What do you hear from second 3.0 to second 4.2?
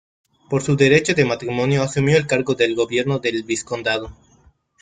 del vizcondado.